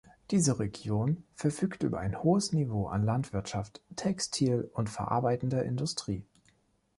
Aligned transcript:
Diese 0.31 0.57
Region 0.57 1.23
verfügt 1.35 1.83
über 1.83 1.99
ein 1.99 2.23
hohes 2.23 2.53
Niveau 2.53 2.87
an 2.87 3.03
Landwirtschaft, 3.05 3.83
Textil- 3.95 4.67
und 4.73 4.89
verarbeitender 4.89 5.61
Industrie. 5.63 6.23